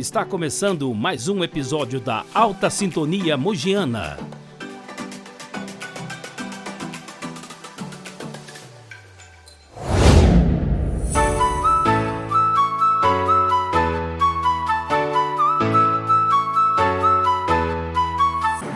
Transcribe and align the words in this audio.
Está 0.00 0.24
começando 0.24 0.94
mais 0.94 1.28
um 1.28 1.44
episódio 1.44 2.00
da 2.00 2.24
Alta 2.32 2.70
Sintonia 2.70 3.36
Mogiana. 3.36 4.16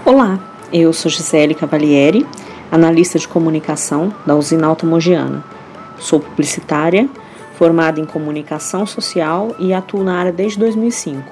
Olá, 0.05 0.39
eu 0.71 0.93
sou 0.93 1.11
Gisele 1.11 1.55
Cavalieri, 1.55 2.27
analista 2.71 3.19
de 3.19 3.27
comunicação 3.27 4.15
da 4.27 4.37
usina 4.37 4.67
Alta 4.67 4.85
Mogiana. 4.85 5.43
Sou 5.99 6.21
publicitária 6.21 7.09
formada 7.55 8.01
em 8.01 8.05
comunicação 8.05 8.85
social 8.85 9.55
e 9.59 9.73
atuo 9.73 10.03
na 10.03 10.19
área 10.19 10.33
desde 10.33 10.59
2005. 10.59 11.23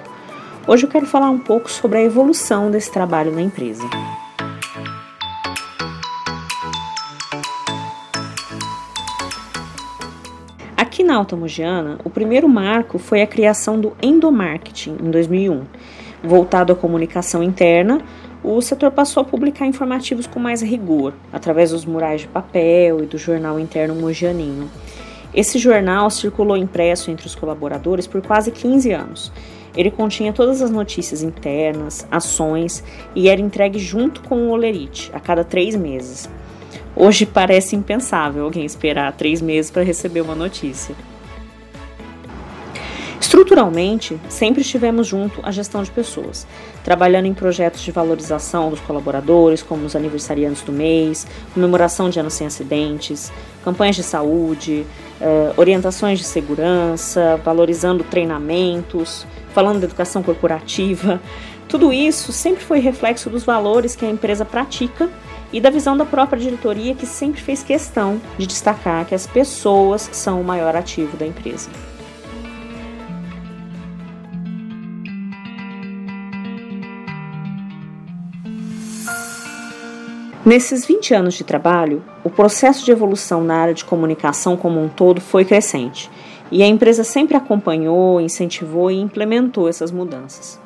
Hoje 0.66 0.86
eu 0.86 0.90
quero 0.90 1.06
falar 1.06 1.30
um 1.30 1.38
pouco 1.38 1.70
sobre 1.70 1.98
a 1.98 2.02
evolução 2.02 2.70
desse 2.70 2.92
trabalho 2.92 3.32
na 3.32 3.42
empresa. 3.42 3.82
Aqui 10.76 11.02
na 11.02 11.16
Alta 11.16 11.34
Mogiana, 11.34 11.98
o 12.04 12.10
primeiro 12.10 12.48
marco 12.48 12.98
foi 12.98 13.22
a 13.22 13.26
criação 13.26 13.80
do 13.80 13.92
endomarketing 14.00 14.98
em 15.02 15.10
2001. 15.10 15.64
Voltado 16.22 16.72
à 16.72 16.76
comunicação 16.76 17.42
interna, 17.42 18.00
o 18.44 18.60
setor 18.60 18.92
passou 18.92 19.22
a 19.22 19.24
publicar 19.24 19.66
informativos 19.66 20.26
com 20.26 20.38
mais 20.38 20.62
rigor, 20.62 21.12
através 21.32 21.70
dos 21.70 21.84
murais 21.84 22.20
de 22.20 22.28
papel 22.28 23.02
e 23.02 23.06
do 23.06 23.18
jornal 23.18 23.58
interno 23.58 23.94
mogianinho. 23.94 24.70
Esse 25.34 25.58
jornal 25.58 26.10
circulou 26.10 26.56
impresso 26.56 27.10
entre 27.10 27.26
os 27.26 27.34
colaboradores 27.34 28.06
por 28.06 28.20
quase 28.20 28.50
15 28.50 28.92
anos. 28.92 29.32
Ele 29.74 29.90
continha 29.90 30.32
todas 30.32 30.60
as 30.60 30.70
notícias 30.70 31.22
internas, 31.22 32.06
ações 32.10 32.84
e 33.14 33.28
era 33.28 33.40
entregue 33.40 33.78
junto 33.78 34.22
com 34.22 34.36
o 34.36 34.50
Olerite 34.50 35.10
a 35.14 35.20
cada 35.20 35.42
três 35.42 35.74
meses. 35.74 36.28
Hoje 36.94 37.24
parece 37.24 37.74
impensável 37.74 38.44
alguém 38.44 38.66
esperar 38.66 39.12
três 39.12 39.40
meses 39.40 39.70
para 39.70 39.82
receber 39.82 40.20
uma 40.20 40.34
notícia. 40.34 40.94
Estruturalmente, 43.42 44.20
sempre 44.28 44.60
estivemos 44.60 45.08
junto 45.08 45.40
à 45.42 45.50
gestão 45.50 45.82
de 45.82 45.90
pessoas, 45.90 46.46
trabalhando 46.84 47.26
em 47.26 47.34
projetos 47.34 47.80
de 47.80 47.90
valorização 47.90 48.70
dos 48.70 48.78
colaboradores, 48.78 49.64
como 49.64 49.84
os 49.84 49.96
aniversariantes 49.96 50.62
do 50.62 50.70
mês, 50.70 51.26
comemoração 51.52 52.08
de 52.08 52.20
anos 52.20 52.34
sem 52.34 52.46
acidentes, 52.46 53.32
campanhas 53.64 53.96
de 53.96 54.04
saúde, 54.04 54.86
uh, 55.20 55.54
orientações 55.56 56.20
de 56.20 56.24
segurança, 56.24 57.36
valorizando 57.44 58.04
treinamentos, 58.04 59.26
falando 59.52 59.80
de 59.80 59.86
educação 59.86 60.22
corporativa. 60.22 61.20
Tudo 61.66 61.92
isso 61.92 62.32
sempre 62.32 62.62
foi 62.62 62.78
reflexo 62.78 63.28
dos 63.28 63.42
valores 63.42 63.96
que 63.96 64.06
a 64.06 64.08
empresa 64.08 64.44
pratica 64.44 65.10
e 65.52 65.60
da 65.60 65.68
visão 65.68 65.96
da 65.96 66.04
própria 66.04 66.40
diretoria, 66.40 66.94
que 66.94 67.06
sempre 67.06 67.40
fez 67.40 67.60
questão 67.60 68.20
de 68.38 68.46
destacar 68.46 69.04
que 69.04 69.16
as 69.16 69.26
pessoas 69.26 70.08
são 70.12 70.40
o 70.40 70.44
maior 70.44 70.76
ativo 70.76 71.16
da 71.16 71.26
empresa. 71.26 71.68
Nesses 80.44 80.84
20 80.84 81.14
anos 81.14 81.34
de 81.34 81.44
trabalho, 81.44 82.02
o 82.24 82.28
processo 82.28 82.84
de 82.84 82.90
evolução 82.90 83.44
na 83.44 83.54
área 83.54 83.72
de 83.72 83.84
comunicação 83.84 84.56
como 84.56 84.82
um 84.82 84.88
todo 84.88 85.20
foi 85.20 85.44
crescente, 85.44 86.10
e 86.50 86.64
a 86.64 86.66
empresa 86.66 87.04
sempre 87.04 87.36
acompanhou, 87.36 88.20
incentivou 88.20 88.90
e 88.90 89.00
implementou 89.00 89.68
essas 89.68 89.92
mudanças. 89.92 90.60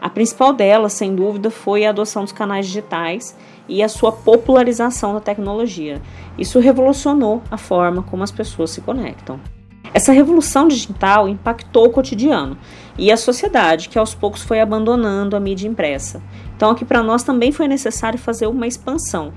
A 0.00 0.10
principal 0.10 0.52
delas, 0.52 0.94
sem 0.94 1.14
dúvida, 1.14 1.48
foi 1.48 1.86
a 1.86 1.90
adoção 1.90 2.24
dos 2.24 2.32
canais 2.32 2.66
digitais 2.66 3.36
e 3.68 3.84
a 3.84 3.88
sua 3.88 4.10
popularização 4.10 5.14
da 5.14 5.20
tecnologia. 5.20 6.02
Isso 6.36 6.58
revolucionou 6.58 7.40
a 7.52 7.56
forma 7.56 8.02
como 8.02 8.24
as 8.24 8.32
pessoas 8.32 8.72
se 8.72 8.80
conectam. 8.80 9.38
Essa 9.92 10.12
revolução 10.12 10.68
digital 10.68 11.28
impactou 11.28 11.86
o 11.86 11.90
cotidiano 11.90 12.56
e 12.96 13.10
a 13.10 13.16
sociedade, 13.16 13.88
que 13.88 13.98
aos 13.98 14.14
poucos 14.14 14.42
foi 14.42 14.60
abandonando 14.60 15.34
a 15.34 15.40
mídia 15.40 15.66
impressa. 15.66 16.22
Então, 16.56 16.70
aqui 16.70 16.84
para 16.84 17.02
nós 17.02 17.22
também 17.22 17.50
foi 17.50 17.66
necessário 17.66 18.18
fazer 18.18 18.46
uma 18.46 18.66
expansão, 18.66 19.32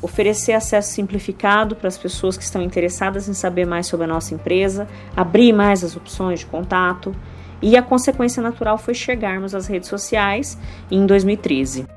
oferecer 0.00 0.52
acesso 0.52 0.92
simplificado 0.92 1.76
para 1.76 1.88
as 1.88 1.98
pessoas 1.98 2.36
que 2.36 2.44
estão 2.44 2.62
interessadas 2.62 3.28
em 3.28 3.34
saber 3.34 3.66
mais 3.66 3.86
sobre 3.86 4.04
a 4.04 4.08
nossa 4.08 4.34
empresa, 4.34 4.86
abrir 5.16 5.52
mais 5.52 5.82
as 5.84 5.96
opções 5.96 6.40
de 6.40 6.46
contato, 6.46 7.14
e 7.60 7.76
a 7.76 7.82
consequência 7.82 8.40
natural 8.40 8.78
foi 8.78 8.94
chegarmos 8.94 9.54
às 9.54 9.66
redes 9.66 9.88
sociais 9.88 10.56
em 10.90 11.04
2013. 11.04 11.87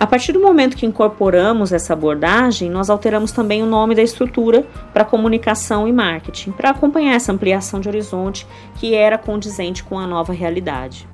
A 0.00 0.06
partir 0.06 0.32
do 0.32 0.40
momento 0.40 0.78
que 0.78 0.86
incorporamos 0.86 1.74
essa 1.74 1.92
abordagem, 1.92 2.70
nós 2.70 2.88
alteramos 2.88 3.32
também 3.32 3.62
o 3.62 3.66
nome 3.66 3.94
da 3.94 4.02
estrutura 4.02 4.66
para 4.94 5.04
comunicação 5.04 5.86
e 5.86 5.92
marketing, 5.92 6.52
para 6.52 6.70
acompanhar 6.70 7.12
essa 7.12 7.30
ampliação 7.30 7.80
de 7.80 7.88
horizonte 7.90 8.46
que 8.76 8.94
era 8.94 9.18
condizente 9.18 9.84
com 9.84 9.98
a 9.98 10.06
nova 10.06 10.32
realidade. 10.32 11.09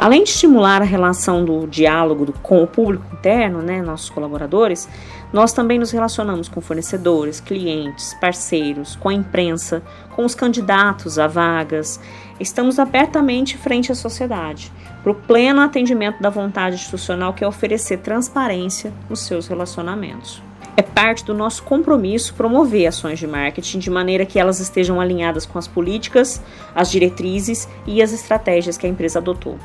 Além 0.00 0.24
de 0.24 0.30
estimular 0.30 0.80
a 0.80 0.86
relação 0.86 1.44
do 1.44 1.66
diálogo 1.66 2.32
com 2.42 2.62
o 2.62 2.66
público 2.66 3.04
interno, 3.12 3.60
né, 3.60 3.82
nossos 3.82 4.08
colaboradores, 4.08 4.88
nós 5.30 5.52
também 5.52 5.78
nos 5.78 5.90
relacionamos 5.90 6.48
com 6.48 6.58
fornecedores, 6.62 7.38
clientes, 7.38 8.14
parceiros, 8.18 8.96
com 8.96 9.10
a 9.10 9.12
imprensa, 9.12 9.82
com 10.16 10.24
os 10.24 10.34
candidatos 10.34 11.18
a 11.18 11.26
vagas. 11.26 12.00
Estamos 12.40 12.78
abertamente 12.78 13.58
frente 13.58 13.92
à 13.92 13.94
sociedade 13.94 14.72
para 15.02 15.12
o 15.12 15.14
pleno 15.14 15.60
atendimento 15.60 16.22
da 16.22 16.30
vontade 16.30 16.76
institucional 16.76 17.34
que 17.34 17.44
é 17.44 17.46
oferecer 17.46 17.98
transparência 17.98 18.94
nos 19.06 19.20
seus 19.20 19.48
relacionamentos. 19.48 20.42
É 20.78 20.82
parte 20.82 21.26
do 21.26 21.34
nosso 21.34 21.62
compromisso 21.62 22.32
promover 22.32 22.86
ações 22.86 23.18
de 23.18 23.26
marketing 23.26 23.78
de 23.80 23.90
maneira 23.90 24.24
que 24.24 24.38
elas 24.38 24.60
estejam 24.60 24.98
alinhadas 24.98 25.44
com 25.44 25.58
as 25.58 25.68
políticas, 25.68 26.42
as 26.74 26.90
diretrizes 26.90 27.68
e 27.86 28.00
as 28.00 28.14
estratégias 28.14 28.78
que 28.78 28.86
a 28.86 28.88
empresa 28.88 29.18
adotou. 29.18 29.58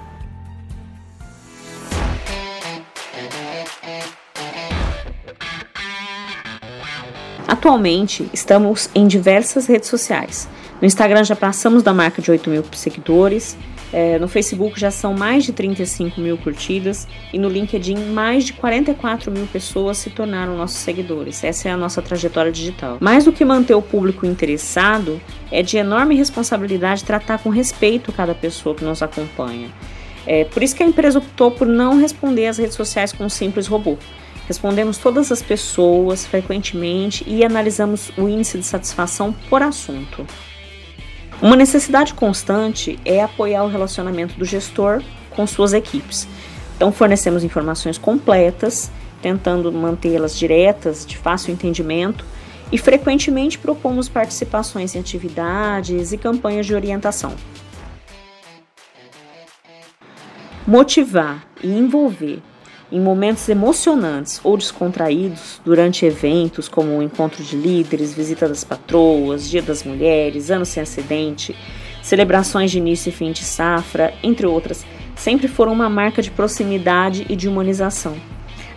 Atualmente, 7.47 8.27
estamos 8.33 8.89
em 8.95 9.07
diversas 9.07 9.67
redes 9.67 9.89
sociais. 9.89 10.49
No 10.81 10.87
Instagram 10.87 11.23
já 11.23 11.35
passamos 11.35 11.83
da 11.83 11.93
marca 11.93 12.21
de 12.21 12.31
8 12.31 12.49
mil 12.49 12.63
seguidores, 12.73 13.55
é, 13.93 14.19
no 14.19 14.27
Facebook 14.27 14.79
já 14.79 14.91
são 14.91 15.13
mais 15.13 15.45
de 15.45 15.53
35 15.53 16.19
mil 16.19 16.37
curtidas 16.37 17.07
e 17.31 17.39
no 17.39 17.47
LinkedIn 17.47 17.95
mais 18.11 18.43
de 18.43 18.51
44 18.51 19.31
mil 19.31 19.47
pessoas 19.47 19.97
se 19.97 20.09
tornaram 20.09 20.57
nossos 20.57 20.79
seguidores. 20.79 21.43
Essa 21.43 21.69
é 21.69 21.71
a 21.71 21.77
nossa 21.77 22.01
trajetória 22.01 22.51
digital. 22.51 22.97
Mais 22.99 23.23
do 23.23 23.31
que 23.31 23.45
manter 23.45 23.73
o 23.73 23.81
público 23.81 24.25
interessado, 24.25 25.21
é 25.51 25.61
de 25.61 25.77
enorme 25.77 26.15
responsabilidade 26.15 27.05
tratar 27.05 27.37
com 27.37 27.49
respeito 27.49 28.11
cada 28.11 28.35
pessoa 28.35 28.75
que 28.75 28.83
nos 28.83 29.01
acompanha. 29.01 29.69
É 30.27 30.43
por 30.43 30.63
isso 30.63 30.75
que 30.75 30.83
a 30.83 30.87
empresa 30.87 31.19
optou 31.19 31.51
por 31.51 31.67
não 31.67 31.97
responder 31.97 32.47
às 32.47 32.57
redes 32.57 32.75
sociais 32.75 33.13
com 33.13 33.23
um 33.23 33.29
simples 33.29 33.67
robô. 33.67 33.97
Respondemos 34.47 34.97
todas 34.97 35.31
as 35.31 35.41
pessoas 35.41 36.25
frequentemente 36.25 37.23
e 37.27 37.43
analisamos 37.43 38.11
o 38.17 38.29
índice 38.29 38.59
de 38.59 38.65
satisfação 38.65 39.33
por 39.49 39.63
assunto. 39.63 40.25
Uma 41.41 41.55
necessidade 41.55 42.13
constante 42.13 42.99
é 43.03 43.21
apoiar 43.21 43.63
o 43.63 43.67
relacionamento 43.67 44.37
do 44.37 44.45
gestor 44.45 45.01
com 45.31 45.45
suas 45.47 45.73
equipes. 45.73 46.27
Então, 46.75 46.91
fornecemos 46.91 47.43
informações 47.43 47.97
completas, 47.97 48.91
tentando 49.21 49.71
mantê-las 49.71 50.37
diretas, 50.37 51.05
de 51.05 51.17
fácil 51.17 51.51
entendimento, 51.51 52.23
e 52.71 52.77
frequentemente 52.77 53.57
propomos 53.57 54.07
participações 54.07 54.95
em 54.95 54.99
atividades 54.99 56.11
e 56.11 56.17
campanhas 56.17 56.65
de 56.65 56.75
orientação. 56.75 57.33
Motivar 60.67 61.45
e 61.63 61.67
envolver 61.67 62.41
em 62.91 62.99
momentos 62.99 63.49
emocionantes 63.49 64.39
ou 64.43 64.57
descontraídos 64.57 65.59
durante 65.65 66.05
eventos 66.05 66.67
como 66.67 66.97
o 66.97 67.03
encontro 67.03 67.43
de 67.43 67.55
líderes, 67.55 68.13
visita 68.13 68.47
das 68.47 68.63
patroas, 68.63 69.49
Dia 69.49 69.61
das 69.61 69.83
Mulheres, 69.83 70.51
Ano 70.51 70.65
Sem 70.65 70.83
Acidente, 70.83 71.55
celebrações 72.01 72.71
de 72.71 72.77
início 72.77 73.09
e 73.09 73.11
fim 73.11 73.31
de 73.31 73.43
safra, 73.43 74.13
entre 74.21 74.45
outras, 74.45 74.85
sempre 75.15 75.47
foram 75.47 75.73
uma 75.73 75.89
marca 75.89 76.21
de 76.21 76.29
proximidade 76.29 77.25
e 77.27 77.35
de 77.35 77.47
humanização. 77.47 78.15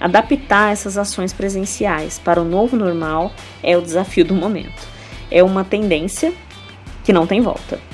Adaptar 0.01 0.73
essas 0.73 0.97
ações 0.97 1.33
presenciais 1.33 2.19
para 2.19 2.41
o 2.41 2.45
novo 2.45 2.77
normal 2.77 3.33
é 3.63 3.77
o 3.77 3.83
desafio 3.83 4.25
do 4.25 4.35
momento. 4.35 4.87
É 5.31 5.43
uma 5.43 5.65
tendência 5.65 6.33
que 7.05 7.13
não 7.13 7.27
tem 7.27 7.41
volta. 7.41 7.88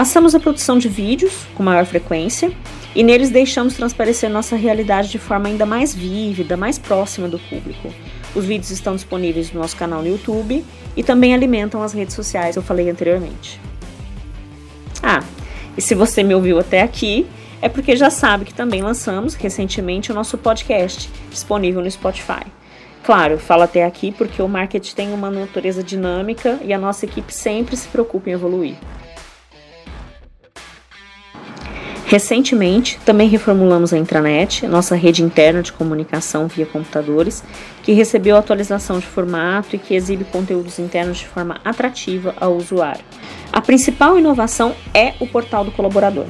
Passamos 0.00 0.34
a 0.34 0.40
produção 0.40 0.78
de 0.78 0.88
vídeos 0.88 1.46
com 1.54 1.62
maior 1.62 1.84
frequência 1.84 2.50
e 2.94 3.02
neles 3.02 3.28
deixamos 3.28 3.74
transparecer 3.74 4.30
nossa 4.30 4.56
realidade 4.56 5.10
de 5.10 5.18
forma 5.18 5.46
ainda 5.46 5.66
mais 5.66 5.94
vívida, 5.94 6.56
mais 6.56 6.78
próxima 6.78 7.28
do 7.28 7.38
público. 7.38 7.92
Os 8.34 8.46
vídeos 8.46 8.70
estão 8.70 8.94
disponíveis 8.94 9.52
no 9.52 9.60
nosso 9.60 9.76
canal 9.76 10.00
no 10.00 10.08
YouTube 10.08 10.64
e 10.96 11.02
também 11.02 11.34
alimentam 11.34 11.82
as 11.82 11.92
redes 11.92 12.14
sociais 12.14 12.54
que 12.54 12.58
eu 12.58 12.62
falei 12.62 12.88
anteriormente. 12.88 13.60
Ah, 15.02 15.22
e 15.76 15.82
se 15.82 15.94
você 15.94 16.22
me 16.22 16.34
ouviu 16.34 16.58
até 16.58 16.80
aqui, 16.80 17.26
é 17.60 17.68
porque 17.68 17.94
já 17.94 18.08
sabe 18.08 18.46
que 18.46 18.54
também 18.54 18.80
lançamos 18.80 19.34
recentemente 19.34 20.10
o 20.10 20.14
nosso 20.14 20.38
podcast, 20.38 21.10
disponível 21.30 21.82
no 21.82 21.90
Spotify. 21.90 22.46
Claro, 23.04 23.38
falo 23.38 23.64
até 23.64 23.84
aqui 23.84 24.12
porque 24.12 24.40
o 24.40 24.48
marketing 24.48 24.94
tem 24.94 25.12
uma 25.12 25.30
natureza 25.30 25.82
dinâmica 25.82 26.58
e 26.64 26.72
a 26.72 26.78
nossa 26.78 27.04
equipe 27.04 27.34
sempre 27.34 27.76
se 27.76 27.86
preocupa 27.86 28.30
em 28.30 28.32
evoluir. 28.32 28.76
Recentemente, 32.10 32.98
também 33.06 33.28
reformulamos 33.28 33.92
a 33.92 33.96
intranet, 33.96 34.66
nossa 34.66 34.96
rede 34.96 35.22
interna 35.22 35.62
de 35.62 35.72
comunicação 35.72 36.48
via 36.48 36.66
computadores, 36.66 37.44
que 37.84 37.92
recebeu 37.92 38.36
atualização 38.36 38.98
de 38.98 39.06
formato 39.06 39.76
e 39.76 39.78
que 39.78 39.94
exibe 39.94 40.24
conteúdos 40.24 40.80
internos 40.80 41.18
de 41.18 41.28
forma 41.28 41.60
atrativa 41.64 42.34
ao 42.40 42.56
usuário. 42.56 43.04
A 43.52 43.60
principal 43.60 44.18
inovação 44.18 44.74
é 44.92 45.14
o 45.20 45.26
portal 45.28 45.64
do 45.64 45.70
colaborador. 45.70 46.26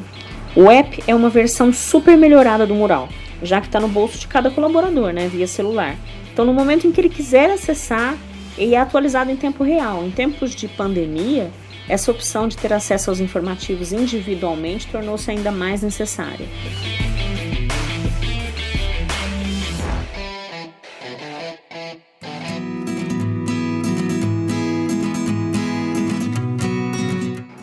O 0.55 0.71
app 0.71 1.03
é 1.07 1.15
uma 1.15 1.31
versão 1.31 1.73
super 1.73 2.15
melhorada 2.15 2.67
do 2.67 2.75
mural, 2.75 3.09
já 3.43 3.59
que 3.59 3.67
está 3.67 3.81
no 3.81 3.89
bolso 3.89 4.19
de 4.19 4.29
cada 4.29 4.51
colaborador, 4.51 5.15
né, 5.15 5.29
via 5.29 5.47
celular. 5.47 5.97
Então, 6.31 6.45
no 6.45 6.53
momento 6.53 6.87
em 6.87 6.93
que 6.93 7.01
ele 7.01 7.09
quiser 7.09 7.49
acessar, 7.49 8.19
ele 8.59 8.75
é 8.75 8.79
atualizado 8.79 9.31
em 9.31 9.37
tempo 9.37 9.65
real. 9.65 10.05
Em 10.05 10.11
tempos 10.11 10.55
de 10.55 10.69
pandemia, 10.69 11.51
essa 11.91 12.13
opção 12.13 12.47
de 12.47 12.57
ter 12.57 12.73
acesso 12.73 13.11
aos 13.11 13.19
informativos 13.19 13.93
individualmente 13.93 14.87
tornou-se 14.87 15.29
ainda 15.29 15.51
mais 15.51 15.83
necessária. 15.83 16.47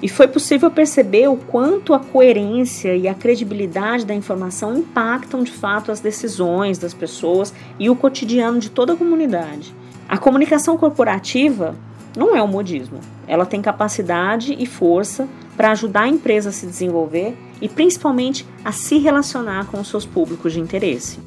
E 0.03 0.09
foi 0.09 0.27
possível 0.27 0.69
perceber 0.69 1.29
o 1.29 1.37
quanto 1.37 1.93
a 1.93 1.99
coerência 1.99 2.95
e 2.95 3.07
a 3.07 3.13
credibilidade 3.13 4.05
da 4.05 4.13
informação 4.13 4.77
impactam 4.77 5.41
de 5.41 5.51
fato 5.51 5.89
as 5.89 6.01
decisões 6.01 6.77
das 6.77 6.93
pessoas 6.93 7.53
e 7.79 7.89
o 7.89 7.95
cotidiano 7.95 8.59
de 8.59 8.69
toda 8.69 8.91
a 8.91 8.95
comunidade. 8.97 9.73
A 10.07 10.17
comunicação 10.17 10.77
corporativa 10.77 11.75
não 12.17 12.35
é 12.35 12.41
um 12.41 12.47
modismo. 12.47 12.99
Ela 13.27 13.45
tem 13.45 13.61
capacidade 13.61 14.55
e 14.57 14.65
força 14.65 15.27
para 15.55 15.71
ajudar 15.71 16.01
a 16.01 16.07
empresa 16.07 16.49
a 16.49 16.51
se 16.51 16.65
desenvolver 16.65 17.37
e 17.61 17.69
principalmente 17.69 18.45
a 18.65 18.71
se 18.71 18.97
relacionar 18.97 19.67
com 19.67 19.79
os 19.79 19.87
seus 19.87 20.05
públicos 20.05 20.51
de 20.51 20.59
interesse. 20.59 21.19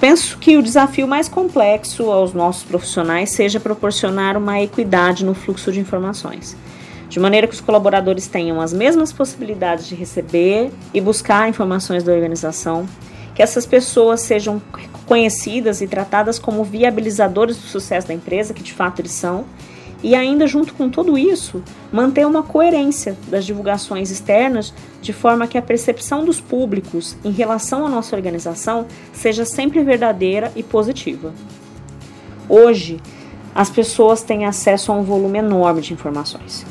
Penso 0.00 0.38
que 0.38 0.56
o 0.56 0.62
desafio 0.62 1.06
mais 1.08 1.28
complexo 1.28 2.10
aos 2.10 2.32
nossos 2.32 2.64
profissionais 2.64 3.30
seja 3.30 3.58
proporcionar 3.58 4.36
uma 4.36 4.60
equidade 4.60 5.24
no 5.24 5.34
fluxo 5.34 5.72
de 5.72 5.80
informações, 5.80 6.56
de 7.08 7.18
maneira 7.18 7.48
que 7.48 7.54
os 7.54 7.60
colaboradores 7.60 8.28
tenham 8.28 8.60
as 8.60 8.72
mesmas 8.72 9.12
possibilidades 9.12 9.88
de 9.88 9.94
receber 9.94 10.70
e 10.94 11.00
buscar 11.00 11.48
informações 11.48 12.04
da 12.04 12.12
organização, 12.12 12.86
que 13.34 13.42
essas 13.42 13.66
pessoas 13.66 14.20
sejam 14.20 14.62
conhecidas 15.06 15.80
e 15.80 15.88
tratadas 15.88 16.38
como 16.38 16.62
viabilizadores 16.62 17.56
do 17.56 17.66
sucesso 17.66 18.06
da 18.06 18.14
empresa, 18.14 18.54
que 18.54 18.62
de 18.62 18.72
fato 18.72 19.00
eles 19.00 19.12
são, 19.12 19.44
e 20.02 20.14
ainda 20.14 20.46
junto 20.46 20.74
com 20.74 20.88
tudo 20.88 21.18
isso, 21.18 21.62
manter 21.92 22.26
uma 22.26 22.42
coerência 22.42 23.16
das 23.28 23.44
divulgações 23.44 24.10
externas 24.10 24.72
de 25.02 25.12
forma 25.12 25.46
que 25.46 25.58
a 25.58 25.62
percepção 25.62 26.24
dos 26.24 26.40
públicos 26.40 27.16
em 27.24 27.30
relação 27.30 27.84
à 27.84 27.88
nossa 27.88 28.14
organização 28.14 28.86
seja 29.12 29.44
sempre 29.44 29.82
verdadeira 29.82 30.52
e 30.54 30.62
positiva. 30.62 31.32
Hoje, 32.48 33.00
as 33.54 33.68
pessoas 33.68 34.22
têm 34.22 34.46
acesso 34.46 34.92
a 34.92 34.94
um 34.94 35.02
volume 35.02 35.38
enorme 35.38 35.80
de 35.80 35.92
informações. 35.92 36.64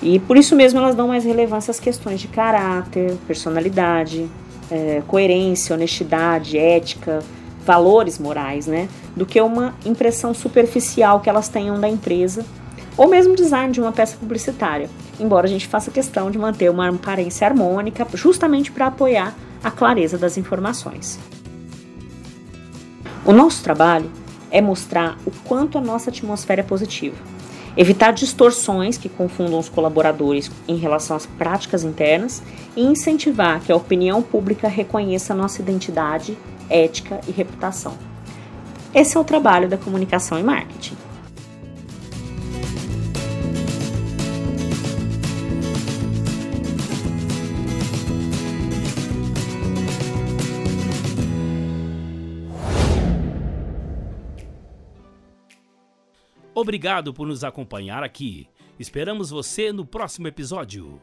E 0.00 0.20
por 0.20 0.36
isso 0.36 0.54
mesmo 0.54 0.78
elas 0.78 0.94
dão 0.94 1.08
mais 1.08 1.24
relevância 1.24 1.72
às 1.72 1.80
questões 1.80 2.20
de 2.20 2.28
caráter, 2.28 3.16
personalidade, 3.26 4.28
é, 4.70 5.02
coerência, 5.08 5.74
honestidade, 5.74 6.56
ética, 6.56 7.18
valores 7.66 8.18
morais, 8.20 8.68
né? 8.68 8.88
Do 9.16 9.26
que 9.26 9.40
uma 9.40 9.74
impressão 9.84 10.32
superficial 10.32 11.18
que 11.18 11.28
elas 11.28 11.48
tenham 11.48 11.80
da 11.80 11.88
empresa 11.88 12.44
ou 12.98 13.08
mesmo 13.08 13.36
design 13.36 13.72
de 13.72 13.80
uma 13.80 13.92
peça 13.92 14.16
publicitária, 14.16 14.90
embora 15.20 15.46
a 15.46 15.48
gente 15.48 15.68
faça 15.68 15.90
questão 15.90 16.30
de 16.30 16.38
manter 16.38 16.68
uma 16.68 16.88
aparência 16.88 17.46
harmônica 17.46 18.06
justamente 18.14 18.72
para 18.72 18.88
apoiar 18.88 19.34
a 19.62 19.70
clareza 19.70 20.18
das 20.18 20.36
informações. 20.36 21.18
O 23.24 23.32
nosso 23.32 23.62
trabalho 23.62 24.10
é 24.50 24.60
mostrar 24.60 25.16
o 25.24 25.30
quanto 25.44 25.78
a 25.78 25.80
nossa 25.80 26.10
atmosfera 26.10 26.60
é 26.60 26.64
positiva, 26.64 27.16
evitar 27.76 28.10
distorções 28.10 28.98
que 28.98 29.08
confundam 29.08 29.60
os 29.60 29.68
colaboradores 29.68 30.50
em 30.66 30.76
relação 30.76 31.16
às 31.16 31.26
práticas 31.26 31.84
internas 31.84 32.42
e 32.76 32.82
incentivar 32.82 33.60
que 33.60 33.70
a 33.70 33.76
opinião 33.76 34.22
pública 34.22 34.66
reconheça 34.66 35.34
nossa 35.34 35.62
identidade, 35.62 36.36
ética 36.68 37.20
e 37.28 37.30
reputação. 37.30 37.94
Esse 38.92 39.16
é 39.16 39.20
o 39.20 39.24
trabalho 39.24 39.68
da 39.68 39.76
comunicação 39.76 40.38
e 40.38 40.42
marketing. 40.42 41.07
Obrigado 56.60 57.14
por 57.14 57.24
nos 57.28 57.44
acompanhar 57.44 58.02
aqui. 58.02 58.48
Esperamos 58.80 59.30
você 59.30 59.72
no 59.72 59.86
próximo 59.86 60.26
episódio. 60.26 61.00